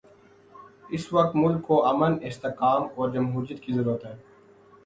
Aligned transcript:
اس 0.89 1.13
وقت 1.13 1.35
ملک 1.35 1.61
کو 1.67 1.85
امن، 1.85 2.17
استحکام 2.21 2.87
اور 2.95 3.09
جمہوریت 3.09 3.61
کی 3.63 3.73
ضرورت 3.73 4.05
ہے۔ 4.05 4.15